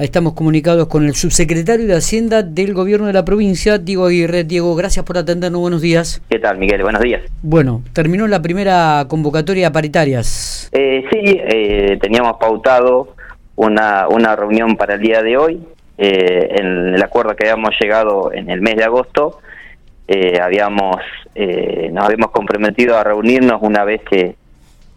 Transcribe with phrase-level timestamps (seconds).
[0.00, 4.44] Estamos comunicados con el subsecretario de Hacienda del Gobierno de la provincia, Diego Aguirre.
[4.44, 5.60] Diego, gracias por atendernos.
[5.60, 6.22] Buenos días.
[6.30, 6.82] ¿Qué tal, Miguel?
[6.82, 7.20] Buenos días.
[7.42, 10.70] Bueno, terminó la primera convocatoria a paritarias.
[10.72, 13.14] Eh, sí, eh, teníamos pautado
[13.56, 15.60] una, una reunión para el día de hoy.
[15.98, 19.40] Eh, en el acuerdo que habíamos llegado en el mes de agosto,
[20.42, 20.96] habíamos
[21.92, 24.34] nos habíamos comprometido a reunirnos una vez que,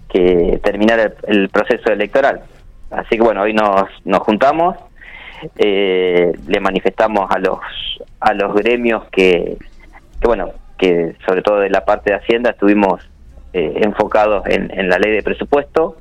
[0.08, 2.42] que terminara el, proceso electoral.
[2.90, 4.78] Así que bueno, hoy nos, nos juntamos
[5.57, 7.60] eh, le manifestamos a los
[8.20, 9.57] a los gremios que,
[10.21, 13.02] bueno que sobre todo de la parte de Hacienda estuvimos
[13.54, 15.97] eh, enfocados en, en, la ley de presupuesto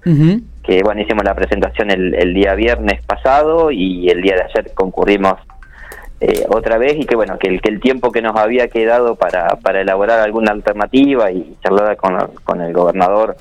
[0.62, 4.72] que bueno hicimos la presentación el, el, día viernes pasado y el día de ayer
[4.74, 5.38] concurrimos
[6.20, 9.16] eh, otra vez y que bueno que el, que el tiempo que nos había quedado
[9.16, 13.36] para, para elaborar alguna alternativa y charlar con, con el gobernador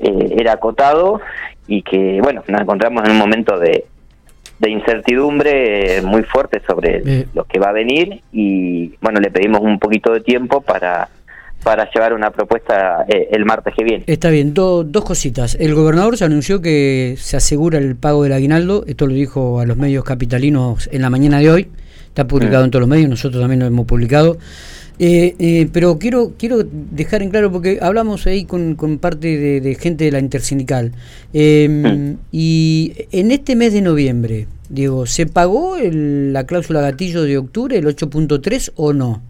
[0.00, 1.20] eh, era acotado
[1.68, 3.86] y que bueno nos encontramos en un momento de,
[4.58, 7.26] de incertidumbre muy fuerte sobre eh.
[7.34, 11.08] lo que va a venir y bueno, le pedimos un poquito de tiempo para
[11.64, 14.04] para llevar una propuesta eh, el martes que viene.
[14.06, 15.56] Está bien, dos cositas.
[15.58, 19.64] El gobernador se anunció que se asegura el pago del aguinaldo, esto lo dijo a
[19.64, 21.68] los medios capitalinos en la mañana de hoy,
[22.14, 24.38] está publicado en todos los medios, nosotros también lo hemos publicado.
[25.00, 29.74] Eh, eh, pero quiero quiero dejar en claro, porque hablamos ahí con, con parte de,
[29.74, 30.92] gente de la intersindical,
[31.32, 37.76] em, y en este mes de noviembre, digo, ¿se pagó la cláusula gatillo de octubre,
[37.76, 39.20] el 8.3 o no?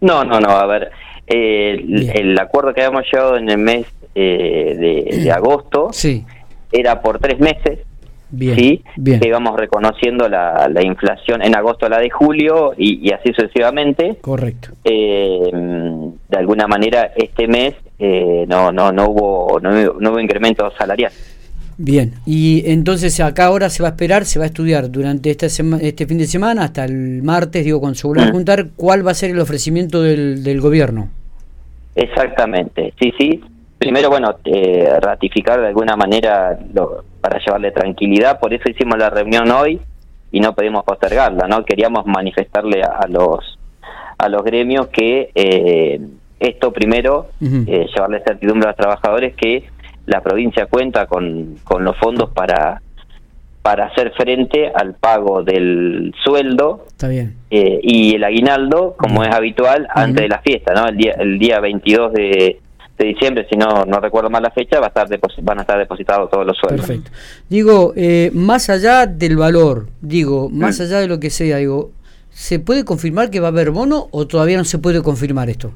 [0.00, 0.92] No, no, no, a ver,
[1.26, 4.76] el, acuerdo que habíamos llegado en el mes eh,
[5.10, 6.24] de, de, agosto sí.
[6.70, 7.80] era por tres meses,
[8.36, 8.84] Bien, ¿sí?
[9.04, 14.16] que íbamos reconociendo la, la, inflación en agosto a la de julio y, así sucesivamente.
[14.20, 14.70] Correcto.
[14.84, 21.12] Eh, de alguna manera este mes eh, no, no, no, hubo, no, hubo incremento salarial.
[21.76, 25.46] Bien, y entonces acá ahora se va a esperar, se va a estudiar durante esta
[25.46, 28.32] este fin de semana hasta el martes, digo, cuando se vuelva a mm.
[28.32, 31.08] juntar, cuál va a ser el ofrecimiento del, del gobierno.
[31.96, 33.40] Exactamente, sí, sí.
[33.78, 39.10] Primero, bueno, eh, ratificar de alguna manera lo, para llevarle tranquilidad, por eso hicimos la
[39.10, 39.80] reunión hoy
[40.30, 41.64] y no pudimos postergarla, ¿no?
[41.64, 43.58] Queríamos manifestarle a, los
[44.16, 46.00] a los gremios que eh,
[46.38, 49.64] esto primero, eh, llevarle certidumbre a los trabajadores que
[50.06, 52.80] la provincia cuenta con, con los fondos para
[53.64, 56.84] para hacer frente al pago del sueldo
[57.50, 60.86] Eh, y el aguinaldo, como es habitual, antes de la fiesta, ¿no?
[60.86, 62.60] El día, el día 22 de,
[62.98, 65.08] de diciembre, si no, no recuerdo mal la fecha, va a estar
[65.42, 66.86] van a estar depositados todos los sueldos.
[66.86, 67.10] Perfecto.
[67.48, 70.82] Digo, eh, más allá del valor, digo, más mm.
[70.82, 71.90] allá de lo que sea, digo,
[72.30, 75.72] ¿se puede confirmar que va a haber bono o todavía no se puede confirmar esto?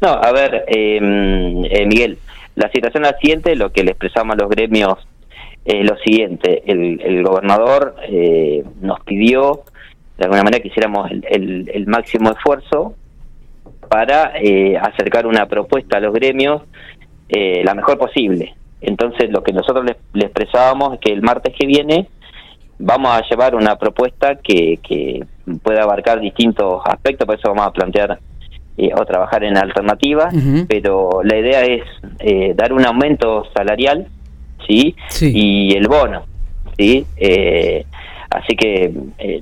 [0.00, 2.18] No, a ver, em, eh, Miguel,
[2.54, 4.94] la situación es la siguiente, lo que le expresamos a los gremios
[5.64, 9.64] es lo siguiente, el, el gobernador eh, nos pidió
[10.16, 12.94] de alguna manera que hiciéramos el, el máximo esfuerzo
[13.88, 16.62] para eh, acercar una propuesta a los gremios
[17.28, 18.54] eh, la mejor posible.
[18.80, 22.08] Entonces, lo que nosotros le, expresábamos es que el martes que viene
[22.78, 25.24] vamos a llevar una propuesta que, que
[25.62, 28.18] pueda abarcar distintos aspectos, por eso vamos a plantear
[28.76, 30.32] eh, o trabajar en alternativas,
[30.68, 31.82] pero la idea es
[32.20, 34.06] eh, dar un aumento salarial,
[34.66, 34.94] ¿sí?
[35.20, 36.24] Y el bono,
[36.78, 37.04] ¿sí?
[38.30, 38.92] así que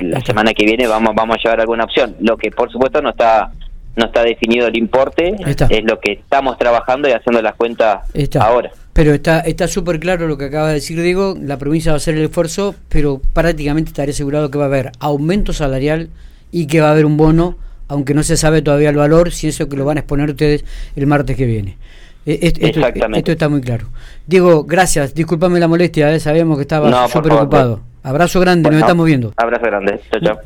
[0.00, 2.16] la semana que viene vamos, vamos a llevar alguna opción.
[2.20, 3.52] Lo que, por supuesto, no está
[3.96, 8.00] no está definido el importe, es lo que estamos trabajando y haciendo las cuentas
[8.38, 8.70] ahora.
[8.92, 11.98] Pero está está súper claro lo que acaba de decir Diego, la provincia va a
[11.98, 16.10] hacer el esfuerzo, pero prácticamente estaré asegurado que va a haber aumento salarial
[16.52, 17.56] y que va a haber un bono,
[17.88, 20.64] aunque no se sabe todavía el valor, si eso que lo van a exponer ustedes
[20.94, 21.76] el martes que viene.
[22.24, 23.86] E, esto, esto, está muy claro.
[24.26, 26.20] Diego, gracias, discúlpame la molestia, ¿eh?
[26.20, 27.80] sabíamos que estaba súper ocupado.
[28.02, 29.32] Abrazo grande, nos estamos viendo.
[29.36, 30.34] Abrazo grande, chao, chao.